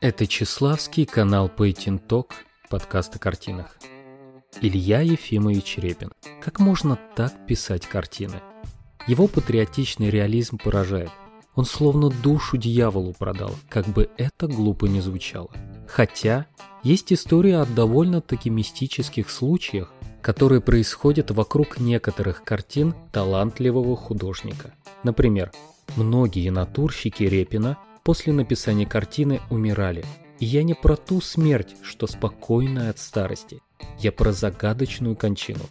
[0.00, 2.30] Это Чеславский канал Painting Talk,
[2.70, 3.76] подкаст о картинах.
[4.60, 6.12] Илья Ефимович Репин.
[6.40, 8.40] Как можно так писать картины?
[9.08, 11.10] Его патриотичный реализм поражает.
[11.56, 15.50] Он словно душу дьяволу продал, как бы это глупо не звучало.
[15.88, 16.46] Хотя,
[16.84, 19.92] есть история о довольно-таки мистических случаях,
[20.22, 24.72] которые происходят вокруг некоторых картин талантливого художника.
[25.02, 25.50] Например,
[25.96, 27.78] многие натурщики Репина
[28.08, 30.02] после написания картины умирали.
[30.38, 33.60] И я не про ту смерть, что спокойная от старости.
[33.98, 35.66] Я про загадочную кончину.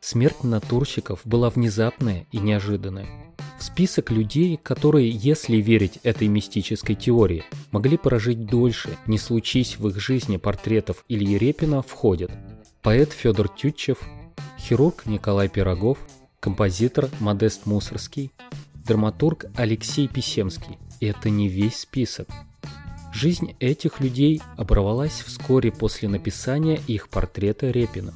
[0.00, 3.06] Смерть натурщиков была внезапная и неожиданная.
[3.60, 9.86] В список людей, которые, если верить этой мистической теории, могли прожить дольше, не случись в
[9.86, 12.32] их жизни портретов Ильи Репина, входят
[12.82, 13.98] поэт Федор Тютчев,
[14.58, 15.98] хирург Николай Пирогов,
[16.40, 18.32] композитор Модест Мусорский,
[18.74, 20.76] драматург Алексей Писемский.
[21.00, 22.28] Это не весь список.
[23.12, 28.12] Жизнь этих людей оборвалась вскоре после написания их портрета Репина.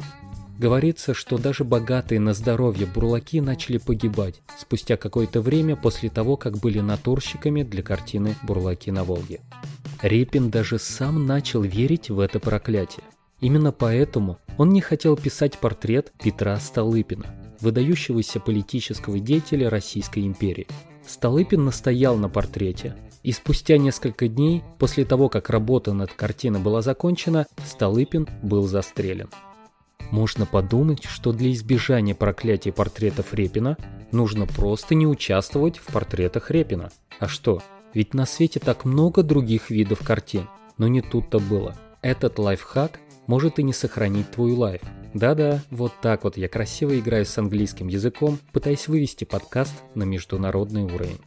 [0.58, 6.58] Говорится, что даже богатые на здоровье бурлаки начали погибать спустя какое-то время после того, как
[6.58, 9.41] были натурщиками для картины «Бурлаки на Волге».
[10.02, 13.05] Репин даже сам начал верить в это проклятие.
[13.41, 20.69] Именно поэтому он не хотел писать портрет Петра Столыпина, выдающегося политического деятеля Российской империи.
[21.06, 26.83] Столыпин настоял на портрете, и спустя несколько дней после того, как работа над картиной была
[26.83, 29.28] закончена, Столыпин был застрелен.
[30.11, 33.78] Можно подумать, что для избежания проклятия портретов Репина
[34.11, 36.91] нужно просто не участвовать в портретах Репина.
[37.19, 37.62] А что?
[37.95, 40.48] Ведь на свете так много других видов картин.
[40.77, 41.75] Но не тут-то было.
[42.03, 44.83] Этот лайфхак может и не сохранить твой лайф.
[45.14, 50.84] Да-да, вот так вот я красиво играю с английским языком, пытаясь вывести подкаст на международный
[50.84, 51.18] уровень.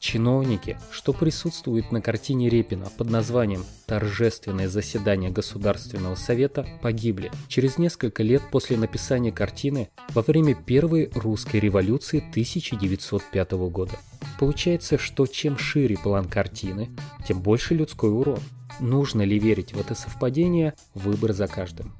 [0.00, 8.22] Чиновники, что присутствуют на картине Репина под названием «Торжественное заседание Государственного Совета», погибли через несколько
[8.22, 13.98] лет после написания картины во время Первой русской революции 1905 года.
[14.38, 16.90] Получается, что чем шире план картины,
[17.26, 18.40] тем больше людской урон.
[18.80, 21.94] Нужно ли верить в это совпадение– выбор за каждым.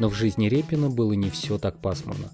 [0.00, 2.32] Но в жизни Репина было не все так пасмурно.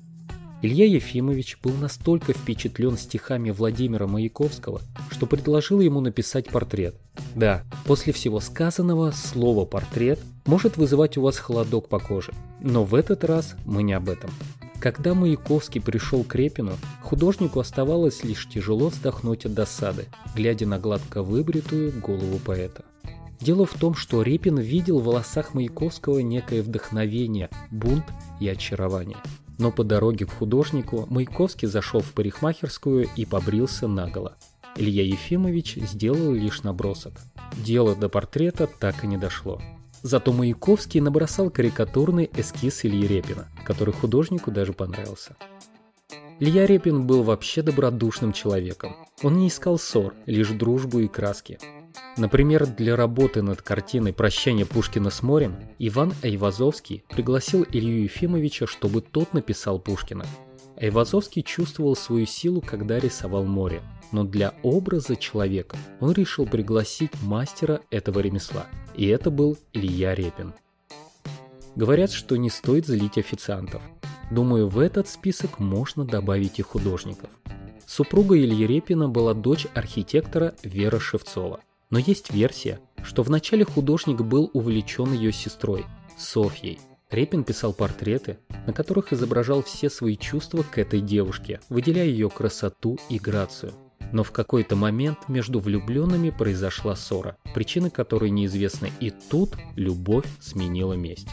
[0.62, 6.94] Илья Ефимович был настолько впечатлен стихами Владимира Маяковского, что предложил ему написать портрет.
[7.34, 12.32] Да, после всего сказанного, слово «портрет» может вызывать у вас холодок по коже.
[12.60, 14.30] Но в этот раз мы не об этом.
[14.78, 16.72] Когда Маяковский пришел к Репину,
[17.02, 22.84] художнику оставалось лишь тяжело вздохнуть от досады, глядя на гладко выбритую голову поэта.
[23.40, 28.04] Дело в том, что Репин видел в волосах Маяковского некое вдохновение, бунт
[28.40, 29.18] и очарование–
[29.58, 34.36] но по дороге к художнику Маяковский зашел в парикмахерскую и побрился наголо.
[34.76, 37.14] Илья Ефимович сделал лишь набросок.
[37.64, 39.60] Дело до портрета так и не дошло.
[40.02, 45.36] Зато Маяковский набросал карикатурный эскиз Ильи Репина, который художнику даже понравился.
[46.38, 48.94] Илья Репин был вообще добродушным человеком.
[49.22, 51.58] Он не искал ссор, лишь дружбу и краски.
[52.16, 59.02] Например, для работы над картиной «Прощание Пушкина с морем» Иван Айвазовский пригласил Илью Ефимовича, чтобы
[59.02, 60.24] тот написал Пушкина.
[60.78, 63.82] Айвазовский чувствовал свою силу, когда рисовал море,
[64.12, 70.54] но для образа человека он решил пригласить мастера этого ремесла, и это был Илья Репин.
[71.74, 73.82] Говорят, что не стоит злить официантов.
[74.30, 77.28] Думаю, в этот список можно добавить и художников.
[77.86, 81.60] Супруга Ильи Репина была дочь архитектора Вера Шевцова.
[81.90, 85.86] Но есть версия, что вначале художник был увлечен ее сестрой,
[86.18, 86.80] Софьей.
[87.10, 92.98] Репин писал портреты, на которых изображал все свои чувства к этой девушке, выделяя ее красоту
[93.08, 93.72] и грацию.
[94.12, 100.94] Но в какой-то момент между влюбленными произошла ссора, причины которой неизвестны, и тут любовь сменила
[100.94, 101.28] месть.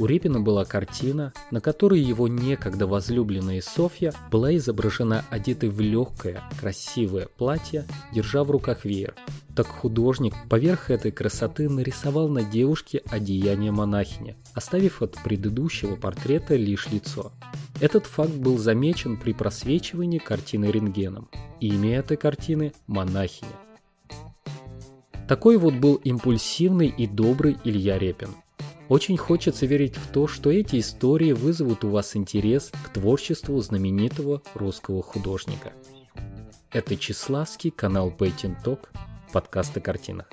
[0.00, 6.40] У Репина была картина, на которой его некогда возлюбленная Софья была изображена одетой в легкое,
[6.60, 9.16] красивое платье, держа в руках веер.
[9.56, 16.88] Так художник поверх этой красоты нарисовал на девушке одеяние монахини, оставив от предыдущего портрета лишь
[16.90, 17.32] лицо.
[17.80, 21.28] Этот факт был замечен при просвечивании картины рентгеном.
[21.58, 23.50] Имя этой картины– монахиня.
[25.26, 28.30] Такой вот был импульсивный и добрый Илья Репин–
[28.88, 34.42] очень хочется верить в то, что эти истории вызовут у вас интерес к творчеству знаменитого
[34.54, 35.72] русского художника.
[36.70, 38.88] Это Чеславский, канал Painting Talk,
[39.32, 40.26] подкаст о картинах.